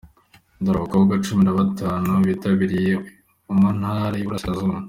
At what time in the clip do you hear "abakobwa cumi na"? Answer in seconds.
0.79-1.53